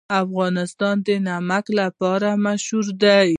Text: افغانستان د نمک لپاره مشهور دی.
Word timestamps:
افغانستان 0.23 0.95
د 1.07 1.09
نمک 1.27 1.65
لپاره 1.79 2.29
مشهور 2.45 2.85
دی. 3.03 3.29